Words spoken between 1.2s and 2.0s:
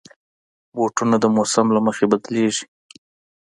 د موسم له